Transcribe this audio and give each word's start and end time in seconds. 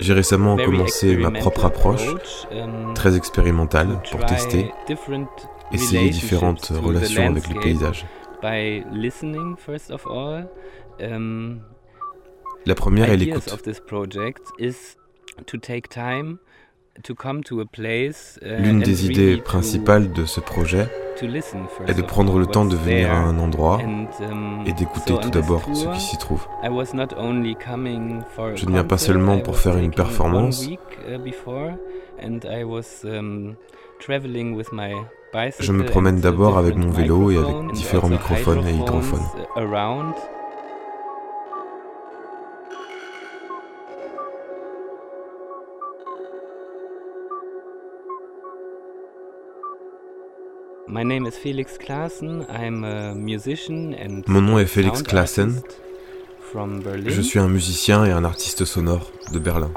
J'ai 0.00 0.12
récemment 0.12 0.56
commencé 0.56 1.16
ma 1.16 1.30
propre 1.30 1.64
approche, 1.66 2.06
um, 2.52 2.94
très 2.94 3.16
expérimentale, 3.16 4.00
pour 4.10 4.24
tester, 4.26 4.70
essayer 5.72 6.10
différentes 6.10 6.66
relations 6.68 7.26
avec 7.26 7.48
le 7.48 7.60
paysage. 7.60 8.06
Um, 11.00 11.60
La 12.66 12.74
première 12.74 13.10
est 13.10 13.16
l'écoute. 13.16 13.48
L'une 18.42 18.80
des 18.80 19.06
idées 19.06 19.36
principales 19.38 20.12
de 20.12 20.24
ce 20.26 20.40
projet 20.40 20.88
est 21.86 21.94
de 21.94 22.02
prendre 22.02 22.38
le 22.38 22.46
temps 22.46 22.64
de 22.64 22.76
venir 22.76 23.12
à 23.12 23.16
un 23.16 23.38
endroit 23.38 23.80
um, 23.80 24.64
et 24.66 24.72
d'écouter 24.72 25.14
tout 25.20 25.30
d'abord 25.30 25.62
ce 25.72 25.86
qui 25.86 26.00
s'y 26.00 26.18
trouve. 26.18 26.46
Je 26.62 28.66
ne 28.66 28.70
viens 28.70 28.84
pas 28.84 28.98
seulement 28.98 29.38
pour 29.38 29.58
faire 29.58 29.76
une 29.76 29.90
performance. 29.90 30.66
Uh, 30.66 30.78
um, 33.04 33.54
Je 35.60 35.72
me 35.72 35.84
promène 35.84 36.20
d'abord 36.20 36.58
avec 36.58 36.76
mon 36.76 36.90
vélo 36.90 37.30
et 37.30 37.36
avec 37.36 37.72
différents 37.72 38.08
microphones 38.08 38.66
et 38.66 38.72
hydrophones. 38.72 39.22
Mon 54.26 54.40
nom 54.40 54.58
est 54.58 54.66
Félix 54.66 55.02
Klaassen. 55.02 55.62
Je 57.06 57.20
suis 57.20 57.38
un 57.38 57.48
musicien 57.48 58.04
et 58.04 58.10
un 58.10 58.24
artiste 58.24 58.64
sonore 58.64 59.12
de 59.32 59.38
Berlin. 59.38 59.70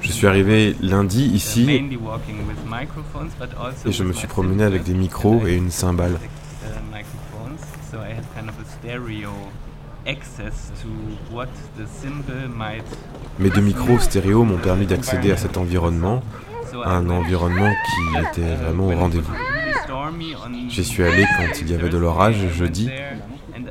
Je 0.00 0.12
suis 0.12 0.26
arrivé 0.26 0.76
lundi 0.80 1.24
ici 1.26 1.70
et 3.86 3.92
je 3.92 4.02
me 4.04 4.12
suis 4.12 4.26
promené 4.26 4.64
avec 4.64 4.82
des 4.84 4.94
micros 4.94 5.46
et 5.46 5.56
une 5.56 5.70
cymbale. 5.70 6.18
Mes 13.38 13.50
deux 13.50 13.60
micros 13.60 13.98
stéréo 13.98 14.44
m'ont 14.44 14.58
permis 14.58 14.86
d'accéder 14.86 15.32
à 15.32 15.36
cet 15.36 15.56
environnement, 15.56 16.22
un 16.84 17.08
environnement 17.08 17.70
qui 17.70 18.18
était 18.18 18.54
vraiment 18.56 18.88
au 18.88 18.96
rendez-vous. 18.96 19.32
J'y 20.68 20.84
suis 20.84 21.02
allé 21.02 21.24
quand 21.36 21.60
il 21.60 21.70
y 21.70 21.74
avait 21.74 21.88
de 21.88 21.98
l'orage 21.98 22.48
jeudi 22.52 22.90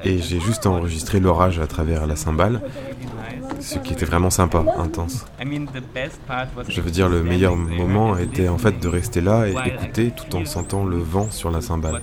et 0.05 0.19
j'ai 0.19 0.39
juste 0.39 0.65
enregistré 0.65 1.19
l'orage 1.19 1.59
à 1.59 1.67
travers 1.67 2.07
la 2.07 2.15
cymbale, 2.15 2.61
ce 3.59 3.79
qui 3.79 3.93
était 3.93 4.05
vraiment 4.05 4.29
sympa, 4.29 4.63
intense. 4.77 5.25
Je 6.67 6.81
veux 6.81 6.91
dire, 6.91 7.09
le 7.09 7.23
meilleur 7.23 7.55
moment 7.55 8.17
était 8.17 8.49
en 8.49 8.57
fait 8.57 8.79
de 8.79 8.87
rester 8.87 9.21
là 9.21 9.47
et 9.47 9.55
écouter 9.67 10.11
tout 10.11 10.35
en 10.35 10.45
sentant 10.45 10.85
le 10.85 10.97
vent 10.97 11.31
sur 11.31 11.51
la 11.51 11.61
cymbale. 11.61 12.01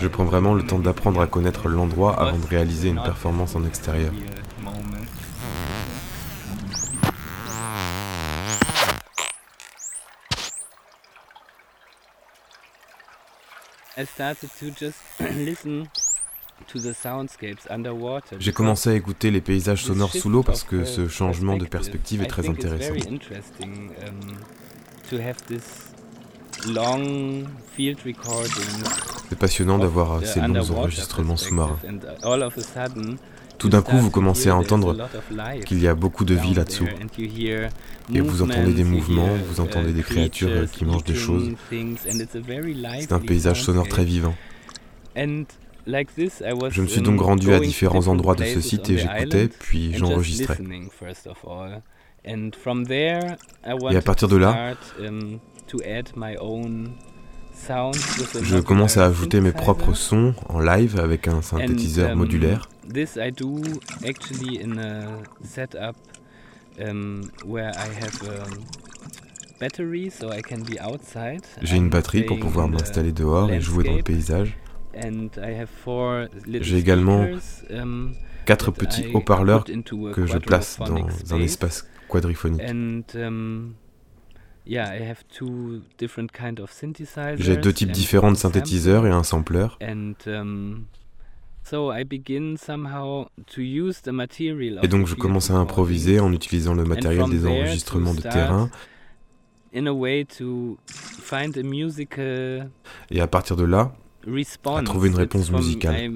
Je 0.00 0.08
prends 0.08 0.24
vraiment 0.24 0.54
le 0.54 0.62
temps 0.62 0.78
d'apprendre 0.78 1.20
à 1.20 1.26
connaître 1.26 1.68
l'endroit 1.68 2.14
avant 2.20 2.38
de 2.38 2.46
réaliser 2.46 2.88
une 2.90 3.02
performance 3.02 3.56
en 3.56 3.64
extérieur. 3.64 4.12
J'ai 18.38 18.52
commencé 18.52 18.90
à 18.90 18.94
écouter 18.94 19.30
les 19.30 19.40
paysages 19.40 19.84
sonores 19.84 20.12
sous 20.12 20.28
l'eau 20.28 20.42
parce 20.42 20.64
que 20.64 20.84
ce 20.84 21.08
changement 21.08 21.56
de 21.56 21.64
perspective 21.64 22.22
est 22.22 22.26
très 22.26 22.48
intéressant. 22.48 22.94
C'est 29.28 29.38
passionnant 29.38 29.78
d'avoir 29.78 30.24
ces 30.24 30.40
longs 30.40 30.70
enregistrements 30.70 31.36
sous-marins. 31.36 31.78
Tout 33.58 33.68
d'un 33.68 33.82
coup, 33.82 33.96
vous 33.96 34.10
commencez 34.10 34.48
à 34.48 34.56
entendre 34.56 35.08
qu'il 35.64 35.80
y 35.80 35.88
a 35.88 35.94
beaucoup 35.94 36.24
de 36.24 36.34
vie 36.34 36.54
là-dessous. 36.54 36.86
Et 38.12 38.20
vous 38.20 38.42
entendez 38.42 38.72
des 38.72 38.84
mouvements, 38.84 39.28
vous 39.48 39.60
entendez 39.60 39.92
des 39.92 40.02
créatures 40.02 40.70
qui 40.70 40.84
mangent 40.84 41.04
des 41.04 41.14
choses. 41.14 41.52
C'est 41.70 43.12
un 43.12 43.20
paysage 43.20 43.62
sonore 43.62 43.88
très 43.88 44.04
vivant. 44.04 44.34
Je 45.16 46.82
me 46.82 46.86
suis 46.86 47.00
donc 47.00 47.20
rendu 47.20 47.52
à 47.52 47.60
différents 47.60 48.08
endroits 48.08 48.34
de 48.34 48.44
ce 48.44 48.60
site 48.60 48.90
et 48.90 48.98
j'écoutais, 48.98 49.48
puis 49.48 49.94
j'enregistrais. 49.94 50.58
Et 52.24 53.96
à 53.96 54.02
partir 54.02 54.28
de 54.28 54.36
là, 54.36 54.74
je 58.42 58.58
commence 58.58 58.96
à 58.96 59.06
ajouter 59.06 59.40
mes 59.40 59.52
propres 59.52 59.94
sons 59.94 60.34
en 60.48 60.60
live 60.60 60.98
avec 61.00 61.28
un 61.28 61.42
synthétiseur 61.42 62.12
um, 62.12 62.18
modulaire. 62.18 62.68
J'ai 71.62 71.76
une 71.76 71.88
batterie 71.90 72.22
pour 72.22 72.38
pouvoir 72.38 72.68
m'installer 72.68 73.12
dehors 73.12 73.50
et 73.50 73.60
jouer 73.60 73.84
dans 73.84 73.96
le 73.96 74.02
paysage. 74.02 74.56
J'ai 76.60 76.78
également 76.78 77.26
um, 77.70 78.12
quatre 78.44 78.70
petits 78.70 79.06
haut-parleurs 79.12 79.64
que 79.64 80.26
je 80.26 80.38
place 80.38 80.78
dans 80.78 81.08
un 81.34 81.40
espace 81.40 81.88
quadriphonique. 82.08 82.62
J'ai 87.38 87.56
deux 87.56 87.72
types 87.72 87.92
différents 87.92 88.32
de 88.32 88.36
synthétiseurs 88.36 89.06
et 89.06 89.10
un 89.10 89.22
sampler. 89.22 89.68
Um, 89.80 90.84
et 94.82 94.88
donc 94.88 95.06
je 95.06 95.14
commence 95.14 95.50
à 95.50 95.54
improviser 95.54 96.20
en 96.20 96.32
utilisant 96.32 96.74
le 96.74 96.84
matériel 96.84 97.28
des 97.28 97.46
enregistrements 97.46 98.14
de 98.14 98.20
terrain. 98.20 98.70
Et 103.10 103.20
à 103.20 103.26
partir 103.26 103.56
de 103.56 103.64
là, 103.64 103.92
à 104.66 104.82
trouver 104.82 105.08
une 105.08 105.16
réponse 105.16 105.50
musicale. 105.50 106.12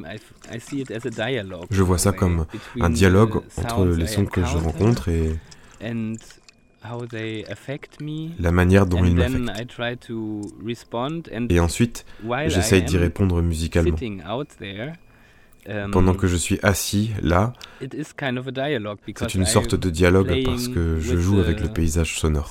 Je 1.71 1.83
vois 1.83 1.99
ça 1.99 2.13
comme 2.13 2.47
un 2.81 2.91
dialogue 2.91 3.43
entre 3.57 3.87
les 3.87 4.07
sons 4.07 4.27
que 4.27 4.45
je 4.45 4.57
rencontre 4.57 5.09
et 5.09 5.37
la 8.39 8.53
manière 8.53 8.87
dont 8.87 9.05
ils 9.05 9.15
m'affectent. 9.15 9.51
Et 11.51 11.61
ensuite, 11.61 12.07
j'essaye 12.47 12.83
d'y 12.83 12.97
répondre 12.99 13.43
musicalement. 13.43 13.97
Um, 15.69 15.91
Pendant 15.91 16.15
que 16.15 16.27
je 16.27 16.37
suis 16.37 16.59
assis 16.63 17.11
là, 17.21 17.53
c'est 17.81 19.35
une 19.35 19.45
sorte 19.45 19.75
de 19.75 19.91
dialogue 19.91 20.43
parce 20.43 20.69
que 20.69 20.99
je 20.99 21.17
joue 21.17 21.39
avec 21.39 21.61
le 21.61 21.69
paysage 21.69 22.19
sonore. 22.19 22.51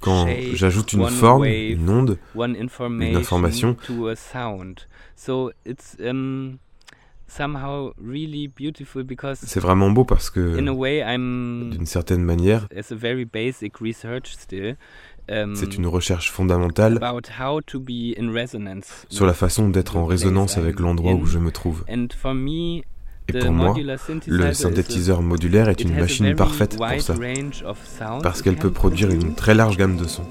quand 0.00 0.28
j'ajoute 0.52 0.92
une 0.92 1.08
forme, 1.08 1.44
une 1.44 1.88
onde, 1.90 2.18
une 2.36 3.16
information, 3.16 3.76
c'est 9.46 9.60
vraiment 9.60 9.90
beau 9.90 10.04
parce 10.04 10.30
que, 10.30 10.56
d'une 10.56 11.86
certaine 11.86 12.22
manière, 12.22 12.68
um, 15.28 15.54
c'est 15.56 15.76
une 15.76 15.86
recherche 15.86 16.30
fondamentale 16.30 17.00
sur 19.08 19.26
la 19.26 19.34
façon 19.34 19.68
d'être 19.68 19.96
en 19.96 20.04
résonance 20.06 20.58
avec 20.58 20.78
l'endroit 20.80 21.14
où 21.14 21.26
je 21.26 21.38
me 21.38 21.50
trouve. 21.50 21.84
Et 23.26 23.38
pour 23.38 23.52
moi, 23.52 23.74
le 24.26 24.52
synthétiseur 24.52 25.22
modulaire 25.22 25.70
est 25.70 25.80
une 25.80 25.94
machine 25.96 26.34
parfaite 26.36 26.76
pour 26.76 27.00
ça, 27.00 27.14
parce 28.22 28.42
qu'elle 28.42 28.56
peut 28.56 28.70
produire 28.70 29.10
une 29.10 29.34
très 29.34 29.54
large 29.54 29.76
gamme 29.78 29.96
de 29.96 30.04
sons. 30.06 30.26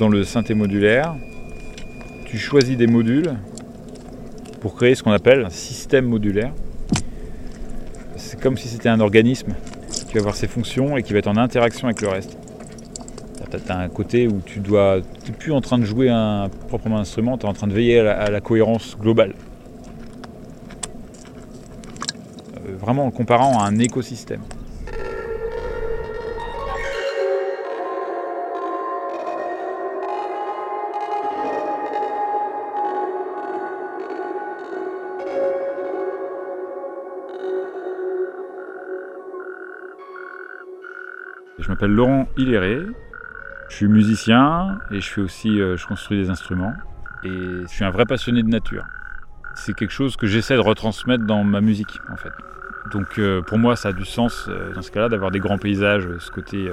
Dans 0.00 0.08
le 0.08 0.24
synthé 0.24 0.54
modulaire, 0.54 1.14
tu 2.24 2.38
choisis 2.38 2.74
des 2.74 2.86
modules 2.86 3.36
pour 4.62 4.74
créer 4.74 4.94
ce 4.94 5.02
qu'on 5.02 5.12
appelle 5.12 5.44
un 5.44 5.50
système 5.50 6.06
modulaire. 6.06 6.54
C'est 8.16 8.40
comme 8.40 8.56
si 8.56 8.68
c'était 8.68 8.88
un 8.88 9.00
organisme 9.00 9.52
qui 10.08 10.14
va 10.14 10.20
avoir 10.20 10.36
ses 10.36 10.48
fonctions 10.48 10.96
et 10.96 11.02
qui 11.02 11.12
va 11.12 11.18
être 11.18 11.26
en 11.26 11.36
interaction 11.36 11.86
avec 11.86 12.00
le 12.00 12.08
reste. 12.08 12.38
Tu 13.50 13.70
as 13.70 13.78
un 13.78 13.90
côté 13.90 14.26
où 14.26 14.40
tu 14.40 14.60
dois. 14.60 15.00
n'es 15.00 15.34
plus 15.38 15.52
en 15.52 15.60
train 15.60 15.76
de 15.76 15.84
jouer 15.84 16.08
un 16.08 16.48
proprement 16.68 16.98
instrument, 16.98 17.36
tu 17.36 17.44
es 17.44 17.48
en 17.50 17.52
train 17.52 17.66
de 17.66 17.74
veiller 17.74 18.00
à 18.00 18.30
la, 18.30 18.40
cohérence 18.40 18.96
globale. 18.98 19.34
Euh, 22.56 22.74
vraiment 22.78 23.04
en 23.04 23.10
comparant 23.10 23.62
à 23.62 23.66
un 23.66 23.78
écosystème. 23.78 24.40
M'appelle 41.80 41.96
Laurent 41.96 42.28
Hilléré, 42.36 42.82
je 43.70 43.74
suis 43.74 43.88
musicien 43.88 44.78
et 44.90 45.00
je 45.00 45.08
fais 45.08 45.22
aussi, 45.22 45.48
euh, 45.48 45.78
je 45.78 45.86
construis 45.86 46.20
des 46.20 46.28
instruments 46.28 46.74
et 47.24 47.28
je 47.28 47.66
suis 47.68 47.84
un 47.84 47.90
vrai 47.90 48.04
passionné 48.04 48.42
de 48.42 48.48
nature. 48.48 48.84
C'est 49.54 49.72
quelque 49.72 49.92
chose 49.92 50.16
que 50.16 50.26
j'essaie 50.26 50.56
de 50.56 50.60
retransmettre 50.60 51.24
dans 51.24 51.42
ma 51.42 51.62
musique 51.62 51.98
en 52.12 52.16
fait. 52.16 52.32
Donc 52.92 53.18
euh, 53.18 53.40
pour 53.40 53.56
moi 53.56 53.76
ça 53.76 53.88
a 53.88 53.92
du 53.94 54.04
sens 54.04 54.44
euh, 54.48 54.74
dans 54.74 54.82
ce 54.82 54.90
cas-là 54.90 55.08
d'avoir 55.08 55.30
des 55.30 55.38
grands 55.38 55.56
paysages, 55.56 56.06
ce 56.18 56.30
côté, 56.30 56.68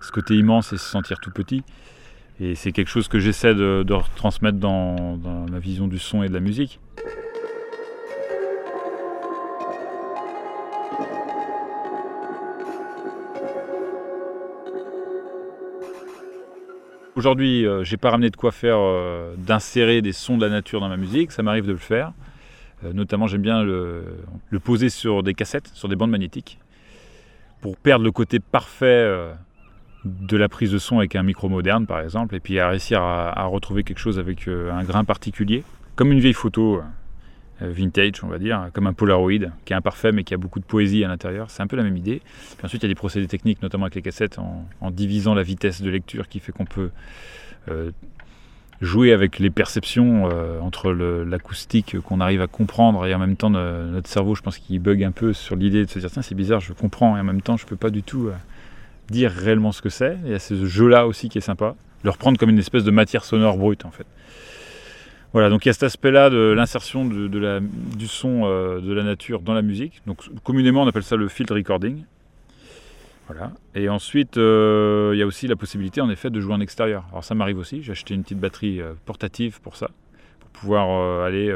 ce 0.00 0.12
côté 0.12 0.36
immense 0.36 0.72
et 0.72 0.76
se 0.76 0.88
sentir 0.88 1.18
tout 1.18 1.32
petit. 1.32 1.64
Et 2.38 2.54
c'est 2.54 2.70
quelque 2.70 2.90
chose 2.90 3.08
que 3.08 3.18
j'essaie 3.18 3.56
de, 3.56 3.92
retransmettre 3.92 4.58
dans 4.58 5.18
ma 5.50 5.58
vision 5.58 5.88
du 5.88 5.98
son 5.98 6.22
et 6.22 6.28
de 6.28 6.34
la 6.34 6.40
musique. 6.40 6.78
Aujourd'hui, 17.20 17.66
euh, 17.66 17.84
j'ai 17.84 17.98
pas 17.98 18.08
ramené 18.08 18.30
de 18.30 18.36
quoi 18.36 18.50
faire 18.50 18.78
euh, 18.78 19.34
d'insérer 19.36 20.00
des 20.00 20.14
sons 20.14 20.38
de 20.38 20.42
la 20.46 20.50
nature 20.50 20.80
dans 20.80 20.88
ma 20.88 20.96
musique. 20.96 21.32
Ça 21.32 21.42
m'arrive 21.42 21.66
de 21.66 21.72
le 21.72 21.76
faire. 21.76 22.14
Euh, 22.82 22.94
notamment, 22.94 23.26
j'aime 23.26 23.42
bien 23.42 23.62
le, 23.62 24.02
poser 24.64 24.88
sur 24.88 25.22
des 25.22 25.34
cassettes, 25.34 25.70
sur 25.74 25.90
des 25.90 25.96
bandes 25.96 26.12
magnétiques, 26.12 26.58
pour 27.60 27.76
perdre 27.76 28.06
le 28.06 28.10
côté 28.10 28.40
parfait 28.40 29.06
de 30.06 30.36
la 30.38 30.48
prise 30.48 30.72
de 30.72 30.78
son 30.78 30.96
avec 30.96 31.14
un 31.14 31.22
micro 31.22 31.50
moderne, 31.50 31.86
par 31.86 32.00
exemple, 32.00 32.34
et 32.36 32.40
puis 32.40 32.58
à 32.58 32.70
réussir 32.70 33.02
à 33.02 33.44
retrouver 33.44 33.84
quelque 33.84 33.98
chose 33.98 34.18
avec 34.18 34.48
un 34.48 34.82
grain 34.84 35.04
particulier, 35.04 35.62
comme 35.96 36.12
une 36.12 36.20
vieille 36.20 36.32
photo. 36.32 36.80
Euh, 37.62 37.70
vintage, 37.70 38.22
on 38.22 38.28
va 38.28 38.38
dire, 38.38 38.70
comme 38.72 38.86
un 38.86 38.92
Polaroid, 38.92 39.50
qui 39.64 39.72
est 39.72 39.76
imparfait 39.76 40.12
mais 40.12 40.24
qui 40.24 40.34
a 40.34 40.36
beaucoup 40.36 40.60
de 40.60 40.64
poésie 40.64 41.04
à 41.04 41.08
l'intérieur. 41.08 41.50
C'est 41.50 41.62
un 41.62 41.66
peu 41.66 41.76
la 41.76 41.82
même 41.82 41.96
idée. 41.96 42.22
Puis 42.56 42.64
ensuite, 42.64 42.82
il 42.82 42.86
y 42.86 42.88
a 42.88 42.92
des 42.92 42.94
procédés 42.94 43.26
techniques, 43.26 43.62
notamment 43.62 43.84
avec 43.84 43.94
les 43.94 44.02
cassettes, 44.02 44.38
en, 44.38 44.90
divisant 44.90 45.34
la 45.34 45.42
vitesse 45.42 45.82
de 45.82 45.90
lecture, 45.90 46.28
qui 46.28 46.40
fait 46.40 46.52
qu'on 46.52 46.64
peut 46.64 46.90
euh, 47.70 47.90
jouer 48.80 49.12
avec 49.12 49.38
les 49.38 49.50
perceptions 49.50 50.28
euh, 50.30 50.58
entre 50.60 50.90
l'acoustique 50.90 52.00
qu'on 52.00 52.20
arrive 52.20 52.40
à 52.40 52.46
comprendre 52.46 53.04
et 53.06 53.14
en 53.14 53.18
même 53.18 53.36
temps 53.36 53.50
notre 53.50 54.08
cerveau, 54.08 54.34
je 54.34 54.40
pense 54.40 54.56
qu'il 54.56 54.80
bug 54.80 55.04
un 55.04 55.12
peu 55.12 55.34
sur 55.34 55.54
l'idée 55.54 55.84
de 55.84 55.90
se 55.90 55.98
dire 55.98 56.10
tiens 56.10 56.22
c'est 56.22 56.34
bizarre, 56.34 56.60
je 56.60 56.72
comprends 56.72 57.14
et 57.18 57.20
en 57.20 57.24
même 57.24 57.42
temps 57.42 57.58
je 57.58 57.66
peux 57.66 57.76
pas 57.76 57.90
du 57.90 58.02
tout 58.02 58.30
dire 59.10 59.30
réellement 59.30 59.72
ce 59.72 59.82
que 59.82 59.90
c'est. 59.90 60.16
Il 60.24 60.30
y 60.30 60.34
a 60.34 60.38
ce 60.38 60.64
jeu-là 60.64 61.06
aussi 61.06 61.28
qui 61.28 61.36
est 61.36 61.42
sympa, 61.42 61.76
le 62.04 62.10
reprendre 62.10 62.38
comme 62.38 62.48
une 62.48 62.58
espèce 62.58 62.84
de 62.84 62.90
matière 62.90 63.24
sonore 63.24 63.58
brute 63.58 63.84
en 63.84 63.90
fait. 63.90 64.06
Voilà, 65.32 65.48
donc 65.48 65.64
il 65.64 65.68
y 65.68 65.70
a 65.70 65.72
cet 65.72 65.84
aspect-là 65.84 66.28
de 66.28 66.52
l'insertion 66.56 67.04
de, 67.04 67.28
du 67.96 68.08
son 68.08 68.42
euh, 68.44 68.80
de 68.80 68.92
la 68.92 69.04
nature 69.04 69.42
dans 69.42 69.54
la 69.54 69.62
musique. 69.62 70.02
Donc 70.06 70.28
communément 70.42 70.82
on 70.82 70.88
appelle 70.88 71.04
ça 71.04 71.16
le 71.16 71.28
field 71.28 71.50
recording. 71.52 72.04
Voilà. 73.28 73.52
Et 73.76 73.88
ensuite, 73.88 74.38
euh, 74.38 75.12
il 75.14 75.18
y 75.18 75.22
a 75.22 75.26
aussi 75.26 75.46
la 75.46 75.54
possibilité 75.54 76.00
en 76.00 76.10
effet 76.10 76.30
de 76.30 76.40
jouer 76.40 76.54
en 76.54 76.60
extérieur. 76.60 77.04
Alors 77.12 77.22
ça 77.22 77.36
m'arrive 77.36 77.58
aussi, 77.58 77.80
j'ai 77.80 77.92
acheté 77.92 78.14
une 78.14 78.24
petite 78.24 78.40
batterie 78.40 78.80
euh, 78.80 78.94
portative 79.06 79.60
pour 79.60 79.76
ça, 79.76 79.88
pour 80.40 80.50
pouvoir 80.50 81.22
aller 81.24 81.54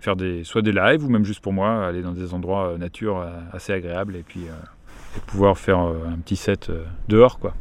faire 0.00 0.14
des, 0.14 0.44
soit 0.44 0.62
des 0.62 0.72
lives 0.72 1.04
ou 1.04 1.10
même 1.10 1.24
juste 1.24 1.40
pour 1.40 1.52
moi, 1.52 1.84
aller 1.84 2.02
dans 2.02 2.12
des 2.12 2.32
endroits 2.32 2.76
nature 2.78 3.26
assez 3.52 3.72
agréables 3.72 4.14
et 4.14 4.22
puis 4.22 4.42
pouvoir 5.26 5.58
faire 5.58 5.78
un 5.80 6.16
petit 6.24 6.36
set 6.36 6.70
dehors. 7.08 7.40
quoi. 7.40 7.54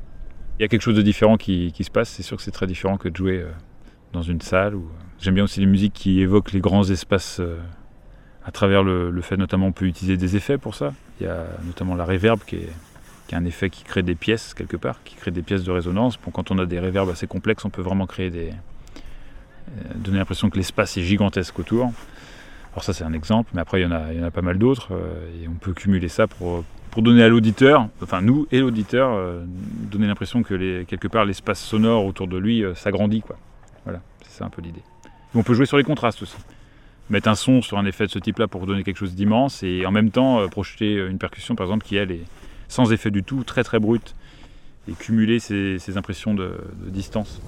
Il 0.59 0.61
y 0.61 0.65
a 0.65 0.67
quelque 0.67 0.83
chose 0.83 0.95
de 0.95 1.01
différent 1.01 1.37
qui 1.37 1.73
se 1.83 1.91
passe, 1.91 2.09
c'est 2.09 2.23
sûr 2.23 2.37
que 2.37 2.43
c'est 2.43 2.51
très 2.51 2.67
différent 2.67 2.97
que 2.97 3.09
de 3.09 3.15
jouer 3.15 3.45
dans 4.13 4.21
une 4.21 4.41
salle 4.41 4.75
ou 4.75 4.89
J'aime 5.21 5.35
bien 5.35 5.43
aussi 5.43 5.59
les 5.59 5.65
musiques 5.65 5.93
qui 5.93 6.21
évoquent 6.21 6.53
les 6.53 6.61
grands 6.61 6.89
espaces 6.89 7.41
euh, 7.41 7.57
à 8.45 8.51
travers 8.51 8.83
le, 8.83 9.21
fait 9.21 9.35
notamment 9.35 9.67
on 9.67 9.71
peut 9.73 9.85
utiliser 9.85 10.15
des 10.15 10.37
effets 10.37 10.57
pour 10.57 10.75
ça. 10.75 10.93
Il 11.19 11.25
y 11.25 11.29
a 11.29 11.45
notamment 11.65 11.93
la 11.93 12.05
reverb 12.05 12.39
qui 12.45 12.55
est, 12.55 13.33
un 13.33 13.45
effet 13.45 13.69
qui 13.69 13.83
crée 13.83 14.01
des 14.01 14.15
pièces 14.15 14.53
quelque 14.55 14.77
part, 14.77 15.03
qui 15.03 15.15
crée 15.15 15.31
des 15.31 15.41
pièces 15.41 15.63
de 15.63 15.71
résonance. 15.71 16.17
Bon, 16.17 16.31
quand 16.31 16.49
on 16.49 16.57
a 16.57 16.65
des 16.65 16.79
reverbs 16.79 17.09
assez 17.09 17.27
complexes, 17.27 17.63
on 17.65 17.69
peut 17.69 17.81
vraiment 17.81 18.07
créer. 18.07 18.31
Euh, 18.33 18.51
donner 19.95 20.17
l'impression 20.17 20.49
que 20.49 20.57
l'espace 20.57 20.97
est 20.97 21.03
gigantesque 21.03 21.59
autour. 21.59 21.91
Alors 22.71 22.83
ça 22.83 22.93
c'est 22.93 23.03
un 23.03 23.13
exemple, 23.13 23.51
mais 23.53 23.61
après 23.61 23.81
il 23.81 23.83
y 23.83 23.87
en 23.87 23.91
a, 23.91 24.31
pas 24.31 24.41
mal 24.41 24.57
d'autres 24.57 24.93
euh, 24.93 25.43
et 25.43 25.47
on 25.47 25.55
peut 25.55 25.73
cumuler 25.73 26.07
ça 26.07 26.27
pour, 26.27 26.63
donner 26.97 27.23
à 27.23 27.29
l'auditeur, 27.29 27.87
enfin 28.01 28.21
nous 28.21 28.47
et 28.51 28.59
l'auditeur, 28.59 29.17
donner 29.89 30.07
l'impression 30.07 30.43
que 30.43 30.83
quelque 30.83 31.07
part 31.07 31.23
l'espace 31.23 31.61
sonore 31.61 32.03
autour 32.03 32.27
de 32.27 32.37
lui 32.37 32.63
s'agrandit. 32.75 33.23
C'est 34.39 34.45
un 34.45 34.49
peu 34.49 34.61
l'idée. 34.61 34.81
On 35.35 35.43
peut 35.43 35.53
jouer 35.53 35.65
sur 35.65 35.75
les 35.75 35.83
contrastes 35.83 36.21
aussi. 36.21 36.37
Mettre 37.09 37.27
un 37.27 37.35
son 37.35 37.61
sur 37.61 37.77
un 37.77 37.85
effet 37.85 38.05
de 38.05 38.11
ce 38.11 38.19
type-là 38.19 38.47
pour 38.47 38.65
donner 38.65 38.83
quelque 38.83 38.97
chose 38.97 39.13
d'immense 39.13 39.63
et 39.63 39.85
en 39.85 39.91
même 39.91 40.11
temps 40.11 40.39
euh, 40.39 40.47
projeter 40.47 40.93
une 40.93 41.17
percussion 41.17 41.55
par 41.55 41.65
exemple 41.65 41.85
qui 41.85 41.97
elle 41.97 42.11
est 42.11 42.23
sans 42.69 42.93
effet 42.93 43.11
du 43.11 43.23
tout, 43.23 43.43
très 43.43 43.65
très 43.65 43.79
brute 43.79 44.15
et 44.87 44.93
cumuler 44.93 45.39
ces, 45.39 45.97
impressions 45.97 46.33
de 46.33 46.55
distance. 46.87 47.41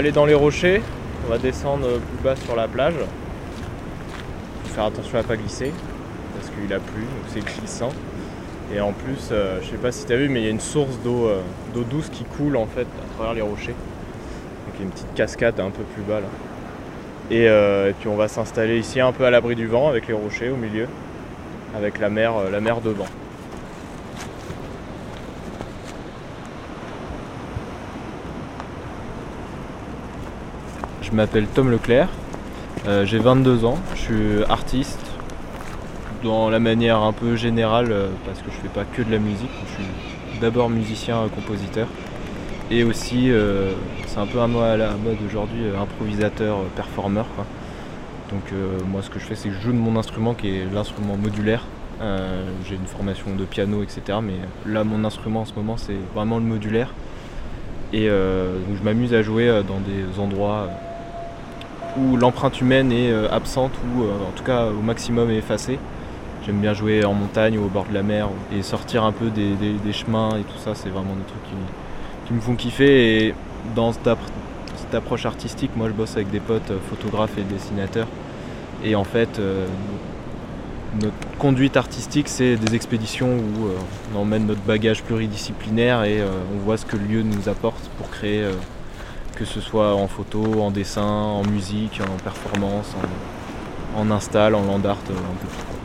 Aller 0.00 0.12
dans 0.12 0.24
les 0.24 0.34
rochers, 0.34 0.80
on 1.26 1.30
va 1.30 1.36
descendre 1.36 1.86
plus 1.86 2.24
bas 2.24 2.34
sur 2.34 2.56
la 2.56 2.66
plage. 2.66 2.94
Faire 4.74 4.84
attention 4.84 5.18
à 5.18 5.22
pas 5.22 5.36
glisser 5.36 5.72
parce 6.34 6.48
qu'il 6.48 6.72
a 6.72 6.78
plu, 6.78 7.02
donc 7.02 7.24
c'est 7.28 7.44
glissant. 7.44 7.90
Et 8.74 8.80
en 8.80 8.92
plus, 8.92 9.28
euh, 9.30 9.58
je 9.62 9.68
sais 9.68 9.76
pas 9.76 9.92
si 9.92 10.06
tu 10.06 10.16
vu, 10.16 10.30
mais 10.30 10.40
il 10.40 10.44
y 10.44 10.46
a 10.46 10.50
une 10.50 10.60
source 10.60 10.96
euh, 11.04 11.40
d'eau 11.74 11.82
douce 11.82 12.08
qui 12.08 12.24
coule 12.24 12.56
en 12.56 12.64
fait 12.64 12.86
à 12.86 13.14
travers 13.14 13.34
les 13.34 13.42
rochers. 13.42 13.74
Donc 13.74 14.74
il 14.76 14.78
y 14.78 14.82
a 14.82 14.84
une 14.86 14.90
petite 14.90 15.14
cascade 15.14 15.60
un 15.60 15.68
peu 15.68 15.82
plus 15.82 16.02
bas 16.02 16.20
là. 16.20 16.28
Et, 17.30 17.46
euh, 17.46 17.92
puis 18.00 18.08
on 18.08 18.16
va 18.16 18.28
s'installer 18.28 18.78
ici 18.78 19.00
un 19.00 19.12
peu 19.12 19.26
à 19.26 19.30
l'abri 19.30 19.54
du 19.54 19.66
vent 19.66 19.90
avec 19.90 20.08
les 20.08 20.14
rochers 20.14 20.48
au 20.48 20.56
milieu, 20.56 20.86
avec 21.76 21.98
la 21.98 22.08
mer, 22.08 22.32
la 22.50 22.60
mer 22.60 22.80
devant. 22.80 23.06
Je 31.10 31.16
m'appelle 31.16 31.46
Tom 31.46 31.70
Leclerc, 31.70 32.08
j'ai 33.04 33.18
22 33.18 33.64
ans, 33.64 33.78
je 33.94 34.00
suis 34.00 34.44
artiste, 34.48 35.10
dans 36.22 36.50
la 36.50 36.58
manière 36.58 36.98
un 36.98 37.12
peu 37.12 37.36
générale, 37.36 37.88
euh, 37.90 38.08
parce 38.26 38.40
que 38.40 38.50
je 38.50 38.56
fais 38.56 38.68
pas 38.68 38.84
que 38.84 39.02
de 39.02 39.10
la 39.10 39.18
musique, 39.18 39.50
je 39.66 39.82
suis 39.82 40.40
d'abord 40.40 40.68
musicien, 40.70 41.18
euh, 41.18 41.28
compositeur, 41.28 41.86
et 42.70 42.84
aussi, 42.84 43.30
euh, 43.30 43.72
c'est 44.06 44.18
un 44.18 44.26
peu 44.26 44.40
un 44.40 44.46
mot 44.46 44.60
à 44.60 44.76
la 44.76 44.90
mode 44.90 45.16
aujourd'hui, 45.26 45.62
improvisateur, 45.80 46.58
performeur. 46.76 47.26
Donc 48.30 48.52
moi 48.86 49.02
ce 49.02 49.10
que 49.10 49.18
je 49.18 49.24
fais 49.24 49.34
c'est 49.34 49.48
que 49.48 49.56
je 49.56 49.60
joue 49.60 49.72
de 49.72 49.76
mon 49.76 49.96
instrument 49.98 50.34
qui 50.34 50.50
est 50.50 50.64
l'instrument 50.72 51.16
modulaire. 51.16 51.64
j'ai 52.00 52.76
une 52.76 52.86
formation 52.86 53.34
de 53.34 53.44
piano 53.44 53.82
etc. 53.82 54.18
Mais 54.22 54.34
là 54.72 54.84
mon 54.84 55.04
instrument 55.04 55.40
en 55.40 55.44
ce 55.44 55.54
moment 55.54 55.76
c'est 55.76 55.96
vraiment 56.14 56.38
le 56.38 56.44
modulaire. 56.44 56.94
Et 57.92 58.06
je 58.06 58.84
m'amuse 58.84 59.14
à 59.14 59.22
jouer 59.22 59.48
dans 59.66 59.80
des 59.80 60.20
endroits 60.20 60.68
où 61.98 62.16
l'empreinte 62.16 62.60
humaine 62.60 62.92
est 62.92 63.12
absente 63.30 63.72
ou 63.84 64.02
en 64.02 64.32
tout 64.36 64.44
cas 64.44 64.66
au 64.66 64.82
maximum 64.82 65.30
effacée. 65.30 65.78
J'aime 66.46 66.60
bien 66.60 66.72
jouer 66.72 67.04
en 67.04 67.12
montagne 67.12 67.58
ou 67.58 67.66
au 67.66 67.68
bord 67.68 67.84
de 67.84 67.92
la 67.92 68.02
mer 68.02 68.28
et 68.56 68.62
sortir 68.62 69.04
un 69.04 69.12
peu 69.12 69.28
des, 69.28 69.92
chemins 69.92 70.30
et 70.38 70.42
tout 70.42 70.58
ça, 70.58 70.74
c'est 70.74 70.88
vraiment 70.88 71.14
des 71.14 71.24
trucs 71.24 71.42
qui, 72.26 72.32
me 72.32 72.40
font 72.40 72.54
kiffer. 72.54 73.26
Et 73.26 73.34
dans 73.74 73.92
cette, 73.92 74.08
approche 74.94 75.26
artistique, 75.26 75.70
moi 75.76 75.88
je 75.88 75.92
bosse 75.92 76.16
avec 76.16 76.30
des 76.30 76.40
potes 76.40 76.70
euh, 76.70 76.78
photographes 76.88 77.38
et 77.38 77.42
dessinateurs. 77.42 78.08
Et 78.82 78.96
en 78.96 79.04
fait, 79.04 79.38
euh, 79.38 79.66
notre 81.00 81.38
conduite 81.38 81.76
artistique, 81.76 82.28
c'est 82.28 82.56
des 82.56 82.74
expéditions 82.74 83.28
où 83.28 83.66
euh, 83.66 83.76
on 84.14 84.22
emmène 84.22 84.46
notre 84.46 84.62
bagage 84.62 85.04
pluridisciplinaire 85.04 86.02
et 86.02 86.22
on 86.24 86.64
voit 86.64 86.76
ce 86.76 86.86
que 86.86 86.96
le 86.96 87.04
lieu 87.04 87.22
nous 87.22 87.48
apporte 87.48 87.88
pour 87.98 88.10
créer, 88.10 88.44
que 89.40 89.46
ce 89.46 89.62
soit 89.62 89.94
en 89.94 90.06
photo, 90.06 90.60
en 90.60 90.70
dessin, 90.70 91.00
en 91.00 91.42
musique, 91.44 91.98
en 92.02 92.22
performance, 92.22 92.94
en, 93.96 94.10
install, 94.10 94.54
en 94.54 94.66
land 94.66 94.84
art, 94.84 94.98
un 95.08 95.36
peu 95.40 95.48
tout. 95.48 95.78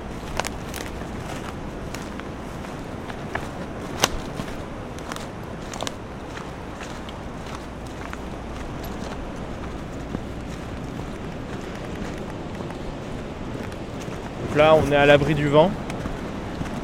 là, 14.58 14.76
on 14.76 14.92
est 14.92 14.96
à 14.96 15.06
l'abri 15.06 15.34
du 15.34 15.48
vent 15.48 15.72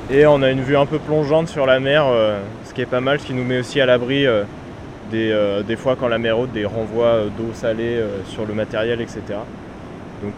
et 0.09 0.25
on 0.25 0.41
a 0.41 0.49
une 0.49 0.61
vue 0.61 0.77
un 0.77 0.85
peu 0.85 0.99
plongeante 0.99 1.49
sur 1.49 1.65
la 1.65 1.81
mer, 1.81 2.05
euh, 2.07 2.41
ce 2.63 2.73
qui 2.73 2.81
est 2.81 2.85
pas 2.85 3.01
mal, 3.01 3.19
ce 3.19 3.25
qui 3.25 3.33
nous 3.33 3.43
met 3.43 3.59
aussi 3.59 3.81
à 3.81 3.85
l'abri 3.85 4.25
euh, 4.25 4.43
euh, 5.13 5.63
des, 5.63 5.75
fois 5.75 5.95
quand 5.95 6.07
la 6.07 6.17
mer 6.17 6.37
haute, 6.37 6.51
des 6.51 6.65
renvois 6.65 7.23
d'eau 7.37 7.51
salée 7.53 8.01
sur 8.27 8.45
le 8.45 8.53
matériel, 8.53 9.01
etc. 9.01 9.21
Donc 10.23 10.35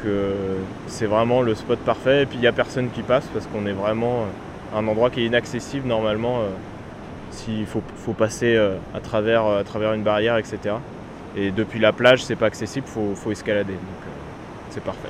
c'est 0.88 1.06
vraiment 1.06 1.42
le 1.42 1.56
spot 1.56 1.80
parfait. 1.80 2.24
Et 2.24 2.26
puis 2.26 2.38
il 2.38 2.42
n'y 2.42 2.48
a 2.48 2.52
personne 2.52 2.90
qui 2.90 3.02
passe 3.02 3.26
parce 3.34 3.48
qu'on 3.48 3.66
est 3.66 3.74
vraiment 3.74 4.26
un 4.76 4.88
endroit 4.88 5.10
qui 5.10 5.22
est 5.22 5.26
inaccessible 5.26 5.88
normalement 5.88 6.40
s'il 7.32 7.66
faut, 7.66 7.82
passer 8.14 8.58
à, 8.94 9.00
travers, 9.00 9.44
une 9.94 10.04
barrière, 10.04 10.38
etc. 10.38 10.76
Et 11.36 11.52
depuis 11.52 11.80
la 11.80 11.92
plage, 11.92 12.24
c'est 12.24 12.36
pas 12.36 12.46
accessible, 12.46 12.86
il 12.88 13.16
faut, 13.16 13.32
escalader. 13.32 13.74
Donc 13.74 14.14
c'est 14.70 14.84
parfait. 14.84 15.10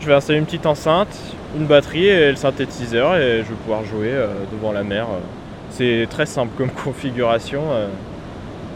Je 0.00 0.06
vais 0.06 0.14
installer 0.14 0.38
une 0.38 0.44
petite 0.44 0.66
enceinte, 0.66 1.18
une 1.56 1.66
batterie 1.66 2.06
et 2.06 2.30
le 2.30 2.36
synthétiseur 2.36 3.16
et 3.16 3.38
je 3.38 3.48
vais 3.48 3.54
pouvoir 3.56 3.84
jouer 3.84 4.12
euh, 4.12 4.28
devant 4.52 4.72
la 4.72 4.84
mer. 4.84 5.06
C'est 5.76 6.06
très 6.08 6.24
simple 6.24 6.52
comme 6.56 6.70
configuration, 6.84 7.64
euh, 7.70 7.88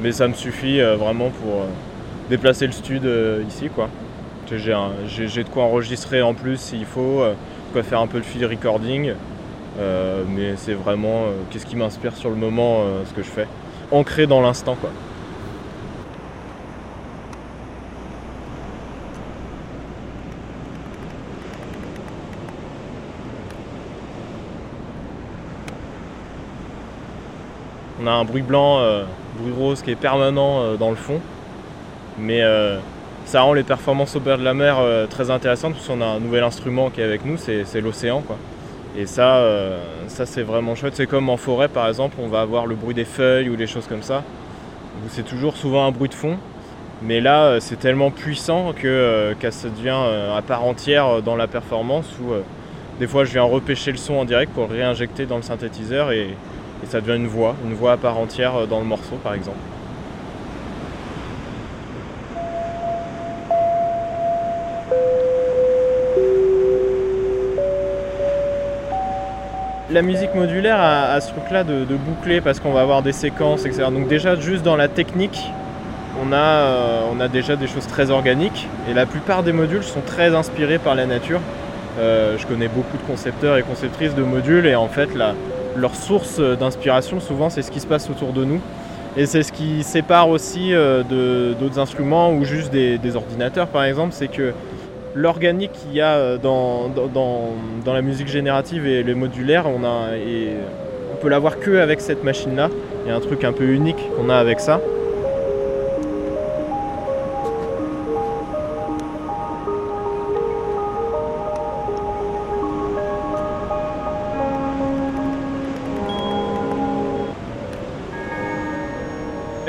mais 0.03 0.13
ça 0.13 0.29
me 0.29 0.35
suffit 0.35 0.81
euh, 0.81 0.97
vraiment 0.97 1.31
pour 1.31 1.65
déplacer 2.29 2.67
le 2.67 2.73
stud 2.73 3.09
ici. 3.49 3.71
quoi. 3.71 3.89
J'ai 4.51 5.43
de 5.43 5.49
quoi 5.49 5.65
enregistrer 5.65 6.21
en 6.21 6.35
plus 6.35 6.59
s'il 6.59 6.85
faut, 6.85 7.25
de 7.25 7.73
quoi 7.73 7.83
faire 7.83 8.01
un 8.01 8.07
peu 8.07 8.19
le 8.19 8.23
field 8.23 8.51
recording, 8.51 9.13
mais 9.79 10.55
c'est 10.57 10.75
vraiment 10.75 11.27
qu'est-ce 11.51 11.67
qui 11.67 11.77
m'inspire 11.77 12.17
sur 12.17 12.31
le 12.31 12.37
moment 12.37 12.85
ce 13.07 13.15
que 13.15 13.23
je 13.23 13.29
fais. 13.29 13.47
Ancré 13.93 14.27
dans 14.27 14.41
l'instant 14.41 14.77
quoi. 14.81 14.91
On 28.03 28.07
a 28.07 28.13
un 28.13 28.25
bruit 28.25 28.43
blanc, 28.43 28.79
euh, 28.79 29.05
bruit 29.39 29.53
rose 29.53 29.83
qui 29.83 29.91
est 29.91 29.97
permanent 29.97 30.61
euh, 30.61 30.77
dans 30.77 30.89
le 30.89 30.97
fond. 30.97 31.21
Mais 32.19 32.43
euh, 32.43 32.79
ça 33.27 33.43
rend 33.43 33.53
les 33.53 33.63
performances 33.63 34.17
au 34.17 34.21
bord 34.21 34.39
de 34.39 34.45
la 34.45 34.55
mer 34.55 34.79
très 35.11 35.31
intéressantes 35.31 35.75
parce 35.75 35.87
qu'on 35.87 36.01
a 36.01 36.07
un 36.07 36.21
nouvel 36.21 36.43
instrument 36.43 36.91
qui 36.91 37.01
est 37.01 37.05
avec 37.05 37.25
nous, 37.25 37.37
c'est 37.37 37.81
l'océan. 37.81 38.23
Et 38.99 39.07
ça, 39.07 39.47
ça 40.09 40.27
c'est 40.27 40.43
vraiment 40.43 40.75
chouette. 40.75 40.97
C'est 40.97 41.07
comme 41.07 41.29
en 41.29 41.37
forêt 41.37 41.69
par 41.69 41.87
exemple, 41.87 42.17
on 42.21 42.27
va 42.27 42.41
avoir 42.41 42.67
le 42.67 42.75
bruit 42.75 42.95
des 42.95 43.05
feuilles 43.05 43.49
ou 43.49 43.57
des 43.57 43.69
choses 43.69 43.87
comme 43.87 44.03
ça. 44.03 44.25
C'est 45.09 45.25
toujours 45.25 45.57
souvent 45.57 45.87
un 45.87 45.93
bruit 45.93 46.09
de 46.09 46.15
fond. 46.15 46.37
Mais 47.03 47.21
là, 47.21 47.61
c'est 47.61 47.79
tellement 47.79 48.11
puissant 48.11 48.73
que, 48.73 49.35
ça 49.51 49.69
devient 49.69 49.97
à 50.37 50.43
part 50.43 50.65
entière 50.65 51.23
dans 51.23 51.37
la 51.37 51.47
performance 51.47 52.07
où 52.21 52.33
des 52.99 53.07
fois 53.07 53.25
je 53.25 53.33
viens 53.33 53.45
repêcher 53.45 53.93
le 53.93 53.99
son 53.99 54.15
en 54.15 54.25
direct 54.25 54.53
pour 54.53 54.67
le 54.67 54.75
réinjecter 54.75 55.25
dans 55.25 55.37
le 55.37 55.43
synthétiseur 55.43 56.11
et 56.83 56.87
ça 56.87 57.01
devient 57.01 57.17
une 57.17 57.27
voix, 57.27 57.55
une 57.65 57.75
voix 57.75 57.93
à 57.93 57.97
part 57.97 58.19
entière 58.19 58.57
euh, 58.57 58.67
dans 58.67 58.81
le 58.81 58.87
morceau 58.87 59.17
par 59.23 59.35
exemple. 59.35 59.59
La 69.91 70.03
musique 70.03 70.37
modulaire 70.37 70.79
a, 70.81 71.21
ce 71.21 71.33
truc 71.33 71.51
là 71.51 71.65
de, 71.65 71.85
boucler 71.85 72.41
parce 72.41 72.61
qu'on 72.61 72.71
va 72.73 72.81
avoir 72.81 73.03
des 73.03 73.11
séquences, 73.11 73.67
etc. 73.67 73.87
Donc 73.91 74.07
déjà 74.07 74.37
juste 74.37 74.63
dans 74.63 74.77
la 74.77 74.87
technique, 74.87 75.51
on 76.23 76.33
a, 76.33 76.37
euh, 76.37 77.01
on 77.13 77.19
a 77.19 77.27
déjà 77.27 77.57
des 77.57 77.67
choses 77.67 77.89
très 77.89 78.13
organiques 78.13 78.69
et 78.89 78.95
la 78.95 79.05
plupart 79.05 79.43
des 79.43 79.53
modules 79.53 79.83
sont 79.83 80.01
très 80.01 80.33
inspirés 80.33 80.79
par 80.79 80.95
la 80.95 81.07
nature. 81.07 81.41
Euh, 81.99 82.39
je 82.39 82.47
connais 82.47 82.69
beaucoup 82.69 82.99
de 82.99 83.03
concepteurs 83.03 83.57
et 83.57 83.63
conceptrices 83.63 84.15
de 84.15 84.23
modules 84.23 84.67
et 84.67 84.77
en 84.77 84.87
fait 84.87 85.13
la, 85.17 85.35
leur 85.77 85.95
source 85.95 86.41
d'inspiration, 86.41 87.21
souvent, 87.21 87.51
c'est 87.51 87.63
ce 87.63 87.71
qui 87.71 87.81
se 87.81 87.87
passe 87.87 88.09
autour 88.11 88.33
de 88.33 88.45
nous. 88.45 88.61
Et 89.17 89.27
c'est 89.27 89.43
ce 89.43 89.53
qui 89.53 89.83
sépare 89.83 90.29
aussi 90.29 90.73
euh, 90.73 91.03
d'autres 91.59 91.79
instruments 91.79 92.33
ou 92.33 92.45
juste 92.45 92.71
des, 92.71 93.17
ordinateurs, 93.17 93.67
par 93.67 93.85
exemple, 93.85 94.13
c'est 94.13 94.29
que 94.29 94.53
l'organique 95.15 95.73
qu'il 95.73 95.95
y 95.95 96.01
a 96.01 96.15
euh, 96.15 96.39
dans, 96.39 96.89
dans, 96.89 97.93
la 97.93 98.03
musique 98.03 98.29
générative 98.29 98.87
et 98.87 99.03
les 99.03 99.15
modulaires, 99.15 99.67
on, 99.67 99.85
a, 99.85 100.17
et 100.17 100.51
on 101.13 101.17
peut 101.17 101.29
l'avoir 101.29 101.59
que 101.59 101.79
avec 101.79 102.01
cette 102.01 102.23
machine-là. 102.23 102.69
Il 103.05 103.09
y 103.09 103.13
a 103.13 103.17
un 103.17 103.21
truc 103.21 103.43
un 103.43 103.53
peu 103.53 103.65
unique 103.65 103.99
qu'on 104.17 104.31
a 104.31 104.37
avec 104.37 104.61
ça. 104.61 104.81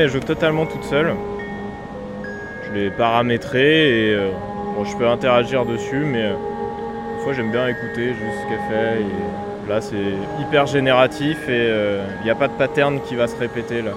Elle 0.01 0.09
joue 0.09 0.19
totalement 0.19 0.65
toute 0.65 0.83
seule. 0.83 1.13
Je 2.65 2.73
l'ai 2.73 2.89
paramétré 2.89 4.07
et 4.09 4.15
euh, 4.15 4.31
je 4.83 4.97
peux 4.97 5.07
interagir 5.07 5.63
dessus, 5.63 6.03
mais 6.03 6.23
euh, 6.23 6.33
des 7.15 7.23
fois 7.23 7.33
j'aime 7.33 7.51
bien 7.51 7.67
écouter 7.67 8.07
juste 8.07 8.41
ce 8.41 8.49
qu'elle 8.49 8.67
fait. 8.67 9.05
là 9.69 9.79
c'est 9.79 10.41
hyper 10.41 10.65
génératif 10.65 11.37
et 11.47 11.51
euh, 11.51 12.03
il 12.19 12.23
n'y 12.23 12.31
a 12.31 12.35
pas 12.35 12.47
de 12.47 12.53
pattern 12.53 12.99
qui 13.01 13.15
va 13.15 13.27
se 13.27 13.37
répéter 13.37 13.83
là. 13.83 13.91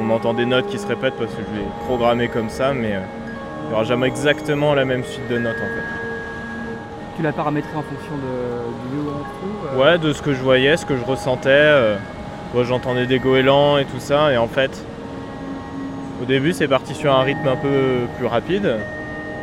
On 0.00 0.08
entend 0.08 0.32
des 0.32 0.46
notes 0.46 0.66
qui 0.68 0.78
se 0.78 0.86
répètent 0.86 1.16
parce 1.18 1.34
que 1.34 1.42
je 1.42 1.58
l'ai 1.58 1.66
programmé 1.84 2.28
comme 2.28 2.48
ça, 2.48 2.72
mais 2.72 2.92
il 2.94 3.68
n'y 3.68 3.74
aura 3.74 3.84
jamais 3.84 4.06
exactement 4.06 4.72
la 4.72 4.86
même 4.86 5.04
suite 5.04 5.28
de 5.28 5.36
notes 5.36 5.58
en 5.58 5.76
fait. 5.76 7.16
Tu 7.18 7.22
l'as 7.22 7.32
paramétré 7.32 7.76
en 7.76 7.82
fonction 7.82 8.14
de, 8.16 9.76
du 9.76 9.78
Ouais, 9.78 9.98
de 9.98 10.14
ce 10.14 10.22
que 10.22 10.32
je 10.32 10.40
voyais, 10.40 10.78
ce 10.78 10.86
que 10.86 10.96
je 10.96 11.04
ressentais. 11.04 11.98
Moi 12.54 12.64
j'entendais 12.64 13.04
des 13.04 13.18
goélands 13.18 13.76
et 13.76 13.84
tout 13.84 14.00
ça, 14.00 14.32
et 14.32 14.38
en 14.38 14.48
fait, 14.48 14.70
Au 16.20 16.26
début, 16.26 16.52
c'est 16.52 16.68
parti 16.68 16.94
sur 16.94 17.14
un 17.14 17.22
rythme 17.22 17.48
un 17.48 17.56
peu 17.56 18.06
plus 18.18 18.26
rapide. 18.26 18.76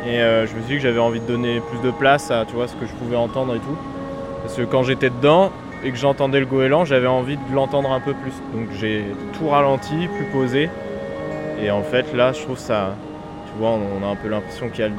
Et 0.06 0.20
euh, 0.20 0.46
je 0.46 0.54
me 0.54 0.60
suis 0.60 0.68
dit 0.68 0.74
que 0.76 0.82
j'avais 0.82 1.00
envie 1.00 1.18
de 1.18 1.26
donner 1.26 1.60
plus 1.60 1.80
de 1.80 1.90
place 1.90 2.30
à 2.30 2.44
tu 2.46 2.54
vois, 2.54 2.68
ce 2.68 2.76
que 2.76 2.86
je 2.86 2.92
pouvais 2.92 3.16
entendre 3.16 3.56
et 3.56 3.58
tout. 3.58 3.76
Parce 4.42 4.54
que 4.54 4.62
quand 4.62 4.84
j'étais 4.84 5.10
dedans 5.10 5.50
et 5.84 5.90
que 5.90 5.96
j'entendais 5.96 6.38
le 6.38 6.46
goéland, 6.46 6.84
j'avais 6.84 7.08
envie 7.08 7.36
de 7.36 7.54
l'entendre 7.54 7.90
un 7.90 7.98
peu 7.98 8.14
plus. 8.14 8.32
Donc 8.54 8.68
j'ai 8.78 9.04
tout 9.36 9.48
ralenti, 9.48 10.06
plus 10.06 10.26
posé. 10.26 10.70
Et 11.60 11.72
en 11.72 11.82
fait, 11.82 12.14
là, 12.14 12.32
je 12.32 12.42
trouve 12.42 12.58
ça. 12.58 12.94
Tu 13.46 13.58
vois, 13.58 13.70
on 13.70 14.06
a 14.06 14.10
un 14.10 14.16
peu 14.16 14.28
l'impression 14.28 14.68
qu'il 14.68 14.84
y 14.84 14.88
a 14.88 14.90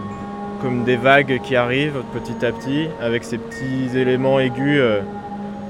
comme 0.62 0.84
des 0.84 0.98
vagues 0.98 1.40
qui 1.42 1.56
arrivent 1.56 2.04
petit 2.14 2.46
à 2.46 2.52
petit, 2.52 2.90
avec 3.02 3.24
ces 3.24 3.38
petits 3.38 3.98
éléments 3.98 4.38
aigus 4.40 4.80
euh, 4.82 5.00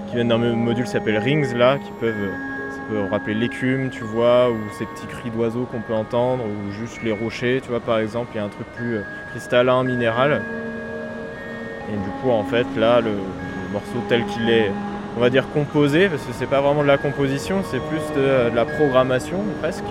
qui 0.08 0.16
viennent 0.16 0.30
d'un 0.30 0.38
module 0.38 0.86
qui 0.86 0.90
s'appelle 0.90 1.20
Rings, 1.20 1.54
là, 1.56 1.78
qui 1.78 1.92
peuvent 2.00 2.32
rappeler 3.10 3.34
l'écume, 3.34 3.90
tu 3.90 4.04
vois, 4.04 4.50
ou 4.50 4.58
ces 4.78 4.86
petits 4.86 5.08
cris 5.08 5.30
d'oiseaux 5.30 5.68
qu'on 5.72 5.82
peut 5.82 5.94
entendre, 5.94 6.44
ou 6.46 6.72
juste 6.72 7.04
les 7.04 7.12
rochers, 7.12 7.62
tu 7.62 7.70
vois, 7.70 7.80
par 7.80 8.00
exemple, 8.00 8.30
il 8.34 8.38
y 8.38 8.40
a 8.40 8.44
un 8.44 8.50
truc 8.50 8.68
plus 8.76 8.98
euh, 8.98 9.02
cristallin, 9.32 9.84
minéral. 9.84 10.42
Et 11.92 11.98
du 11.98 12.10
coup, 12.22 12.32
en 12.32 12.44
fait, 12.44 12.66
là, 12.78 13.02
le, 13.02 13.12
morceau 13.72 14.02
tel 14.08 14.26
qu'il 14.26 14.50
est, 14.50 14.72
on 15.16 15.20
va 15.20 15.30
dire 15.30 15.46
composé, 15.54 16.10
parce 16.10 16.24
que 16.24 16.34
c'est 16.34 16.50
pas 16.50 16.62
vraiment 16.62 16.82
de 16.82 16.88
la 16.88 16.98
composition, 16.98 17.62
c'est 17.70 17.82
plus 17.82 18.02
de, 18.16 18.56
la 18.56 18.66
programmation 18.66 19.38
presque. 19.62 19.86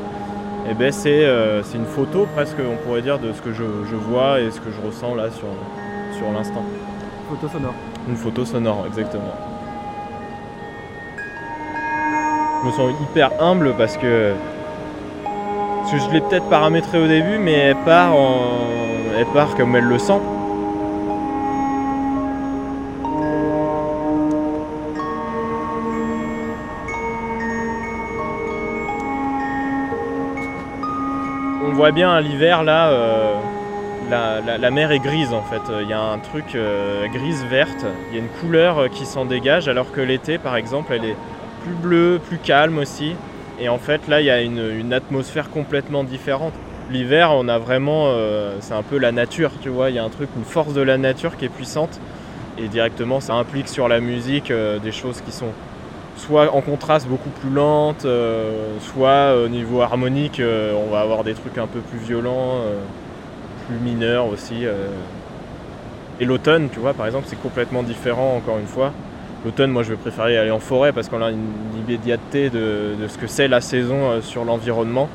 Et 0.68 0.74
ben 0.74 0.92
euh, 1.06 1.62
c'est 1.64 1.78
une 1.78 1.86
photo 1.86 2.26
presque, 2.34 2.56
on 2.58 2.76
pourrait 2.84 3.02
dire, 3.02 3.18
de 3.18 3.32
ce 3.32 3.40
que 3.40 3.52
je, 3.52 3.62
vois 3.62 4.40
et 4.40 4.50
ce 4.50 4.60
que 4.60 4.70
je 4.70 4.86
ressens 4.86 5.14
là 5.14 5.30
sur, 5.30 5.46
sur 6.16 6.30
l'instant. 6.32 6.64
Photo 7.30 7.48
sonore. 7.48 7.74
Une 8.08 8.16
photo 8.16 8.44
sonore, 8.44 8.84
exactement. 8.86 9.57
Me 12.68 12.72
sens 12.72 12.92
hyper 13.00 13.30
humble 13.40 13.74
parce 13.76 13.96
que, 13.96 14.34
parce 15.24 15.92
que 15.92 15.98
je 15.98 16.10
l'ai 16.10 16.20
peut-être 16.20 16.48
paramétré 16.48 17.02
au 17.02 17.06
début, 17.06 17.38
mais 17.38 17.52
elle 17.52 17.76
part, 17.76 18.12
elle 19.18 19.26
part 19.26 19.54
comme 19.56 19.74
elle 19.74 19.84
le 19.84 19.98
sent. 19.98 20.20
On 31.64 31.72
voit 31.72 31.92
bien 31.92 32.12
à 32.12 32.20
l'hiver 32.20 32.64
là, 32.64 32.88
euh, 32.88 33.34
la, 34.10 34.70
mer 34.70 34.90
est 34.90 34.98
grise 34.98 35.32
en 35.32 35.42
fait. 35.42 35.62
Il 35.80 35.88
y 35.88 35.92
a 35.92 36.00
un 36.00 36.18
truc 36.18 36.54
euh, 36.54 37.06
grise-verte, 37.08 37.86
il 38.10 38.16
y 38.16 38.20
a 38.20 38.22
une 38.22 38.28
couleur 38.40 38.90
qui 38.90 39.06
s'en 39.06 39.24
dégage, 39.24 39.68
alors 39.68 39.92
que 39.92 40.00
l'été 40.00 40.38
par 40.38 40.56
exemple 40.56 40.92
elle 40.92 41.04
est 41.04 41.16
plus 41.62 41.74
bleu, 41.74 42.20
plus 42.26 42.38
calme 42.38 42.78
aussi. 42.78 43.14
Et 43.60 43.68
en 43.68 43.78
fait, 43.78 44.06
là, 44.08 44.20
il 44.20 44.26
y 44.26 44.30
a 44.30 44.40
une, 44.40 44.92
atmosphère 44.92 45.50
complètement 45.50 46.04
différente. 46.04 46.52
L'hiver, 46.90 47.30
on 47.32 47.48
a 47.48 47.58
vraiment, 47.58 48.06
euh, 48.06 48.56
c'est 48.60 48.74
un 48.74 48.82
peu 48.82 48.98
la 48.98 49.12
nature, 49.12 49.50
tu 49.60 49.68
vois. 49.68 49.90
Il 49.90 49.96
y 49.96 49.98
a 49.98 50.04
un 50.04 50.08
truc, 50.08 50.28
une 50.36 50.44
force 50.44 50.72
de 50.74 50.80
la 50.80 50.96
nature 50.96 51.36
qui 51.36 51.44
est 51.44 51.50
puissante. 51.50 52.00
Et 52.56 52.68
directement, 52.68 53.20
ça 53.20 53.34
implique 53.34 53.68
sur 53.68 53.88
la 53.88 54.00
musique 54.00 54.50
euh, 54.50 54.78
des 54.78 54.92
choses 54.92 55.20
qui 55.20 55.32
sont 55.32 55.52
soit 56.16 56.52
en 56.52 56.60
contraste 56.60 57.06
beaucoup 57.06 57.30
plus 57.30 57.50
lentes, 57.50 58.04
euh, 58.04 58.76
soit 58.80 59.36
au 59.40 59.48
niveau 59.48 59.82
harmonique, 59.82 60.42
on 60.42 60.90
va 60.90 61.00
avoir 61.00 61.22
des 61.22 61.34
trucs 61.34 61.58
un 61.58 61.68
peu 61.68 61.78
plus 61.78 62.00
violents, 62.00 62.62
plus 63.68 63.78
mineurs 63.78 64.26
aussi. 64.26 64.64
Et 66.18 66.24
l'automne, 66.24 66.70
tu 66.72 66.80
vois, 66.80 66.94
par 66.94 67.06
exemple, 67.06 67.26
c'est 67.28 67.40
complètement 67.40 67.84
différent, 67.84 68.36
encore 68.36 68.58
une 68.58 68.66
fois. 68.66 68.92
L'automne, 69.44 69.70
moi, 69.70 69.84
je 69.84 69.90
vais 69.90 69.96
préférer 69.96 70.36
aller 70.36 70.50
en 70.50 70.58
forêt 70.58 70.92
parce 70.92 71.08
qu'on 71.08 71.22
a 71.22 71.30
une 71.30 71.52
immédiateté 71.78 72.50
de, 72.50 72.96
ce 73.06 73.16
que 73.18 73.28
c'est 73.28 73.46
la 73.46 73.60
saison 73.60 74.10
euh, 74.10 74.20
sur 74.20 74.44
l'environnement. 74.44 75.08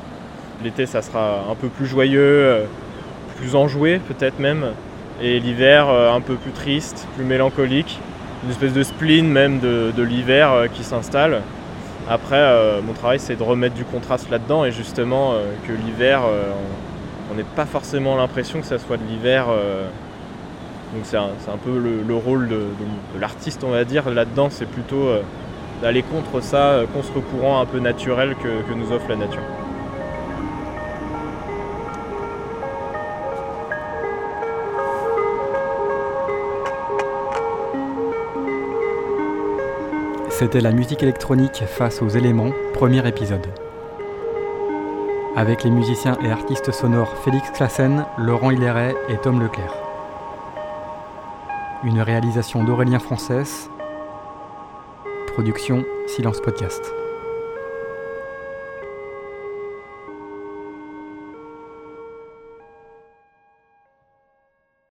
L'été, 0.62 0.86
ça 0.86 1.02
sera 1.02 1.44
un 1.50 1.54
peu 1.54 1.68
plus 1.68 1.86
joyeux, 1.86 2.20
euh, 2.22 2.64
plus 3.36 3.54
enjoué 3.54 3.98
peut-être 3.98 4.38
même. 4.38 4.64
Et 5.20 5.40
l'hiver, 5.40 5.88
euh, 5.90 6.10
un 6.10 6.22
peu 6.22 6.36
plus 6.36 6.52
triste, 6.52 7.06
plus 7.16 7.24
mélancolique. 7.24 7.98
Une 8.44 8.50
espèce 8.50 8.72
de 8.72 8.82
spleen 8.82 9.28
même 9.28 9.60
de, 9.60 10.02
l'hiver 10.02 10.68
qui 10.72 10.84
s'installe. 10.84 11.40
Après, 12.10 12.42
mon 12.82 12.92
travail, 12.92 13.18
c'est 13.18 13.36
de 13.36 13.42
remettre 13.42 13.74
du 13.74 13.86
contraste 13.86 14.28
là-dedans 14.30 14.66
et 14.66 14.70
justement 14.70 15.32
que 15.66 15.72
l'hiver, 15.72 16.20
on 17.32 17.36
n'ait 17.36 17.46
pas 17.56 17.64
forcément 17.64 18.16
l'impression 18.16 18.60
que 18.60 18.66
ça 18.66 18.78
soit 18.78 18.98
de 18.98 19.02
l'hiver 19.04 19.46
donc 20.92 21.04
c'est 21.04 21.16
un, 21.16 21.56
peu 21.64 21.78
le, 21.78 22.14
rôle 22.14 22.48
de, 22.48 22.66
l'artiste, 23.18 23.64
on 23.64 23.70
va 23.70 23.84
dire. 23.84 24.08
Là-dedans, 24.10 24.48
c'est 24.50 24.66
plutôt 24.66 25.08
euh, 25.08 25.22
d'aller 25.82 26.02
contre 26.02 26.40
ça, 26.40 26.72
euh, 26.72 26.86
contre 26.86 27.20
courant 27.20 27.60
un 27.60 27.66
peu 27.66 27.80
naturel 27.80 28.36
que, 28.36 28.74
nous 28.74 28.92
offre 28.92 29.08
la 29.08 29.16
nature. 29.16 29.42
C'était 40.30 40.60
la 40.60 40.72
musique 40.72 41.02
électronique 41.02 41.62
face 41.66 42.02
aux 42.02 42.08
éléments, 42.08 42.50
premier 42.72 43.06
épisode. 43.06 43.46
Avec 45.36 45.64
les 45.64 45.70
musiciens 45.70 46.16
et 46.24 46.30
artistes 46.30 46.70
sonores 46.70 47.14
Félix 47.24 47.50
Classen, 47.50 48.04
Laurent 48.18 48.50
Hilleret 48.50 48.94
et 49.08 49.16
Tom 49.16 49.40
Leclerc 49.40 49.83
une 51.84 52.00
réalisation 52.00 52.64
d'Aurélien 52.64 52.98
Française, 52.98 53.68
production 55.34 55.84
Silence 56.06 56.40
Podcast. 56.40 57.03